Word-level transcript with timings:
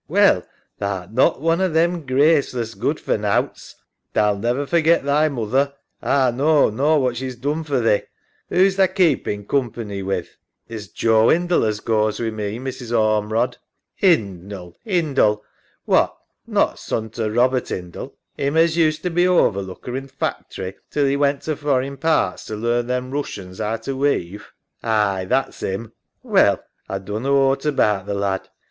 Well, 0.07 0.41
tha 0.79 0.85
art 0.85 1.13
not 1.13 1.41
one 1.41 1.61
o' 1.61 1.69
them 1.69 2.07
graceless 2.07 2.73
good 2.73 2.99
for 2.99 3.19
nowts. 3.19 3.75
Tha'll 4.15 4.39
never 4.39 4.65
forget 4.65 5.03
thy 5.03 5.29
moother, 5.29 5.73
A 6.01 6.31
knaw, 6.31 6.71
nor 6.71 6.99
what 6.99 7.15
she's 7.17 7.35
done 7.35 7.63
for 7.63 7.79
thee. 7.79 8.01
Who's 8.49 8.77
tha 8.77 8.87
keepin' 8.87 9.45
coompa, 9.45 9.85
ny 9.85 10.01
with.? 10.01 10.25
EMMA. 10.25 10.29
It's 10.75 10.87
Joe 10.87 11.29
Hindle 11.29 11.65
as 11.65 11.81
goes 11.81 12.19
wi' 12.19 12.31
me, 12.31 12.57
Mrs. 12.57 12.91
Ormerod. 12.91 13.57
SARAH. 13.99 14.15
'Indie, 14.15 14.73
'Indie? 14.87 15.39
What, 15.85 16.17
not 16.47 16.79
son 16.79 17.11
to 17.11 17.29
Robert 17.29 17.69
'Indie, 17.69 18.11
'im 18.39 18.57
as 18.57 18.75
used 18.75 19.03
to 19.03 19.11
be 19.11 19.27
overlooker 19.27 19.95
in 19.95 20.07
th' 20.07 20.11
factory 20.13 20.73
till 20.89 21.05
'e 21.05 21.15
went 21.15 21.43
to 21.43 21.55
foreign 21.55 21.97
parts 21.97 22.45
to 22.45 22.55
learn 22.55 22.87
them 22.87 23.11
Roossians 23.11 23.61
'ow 23.61 23.75
to 23.77 23.95
weave? 23.95 24.51
EMMA. 24.81 24.91
Aye, 24.91 25.25
that's 25.25 25.61
'im. 25.61 25.91
SARAH. 26.23 26.33
Well, 26.33 26.63
A 26.89 26.99
dunno 26.99 27.35
ought 27.37 27.65
about 27.67 28.07
th' 28.07 28.15
lad. 28.15 28.49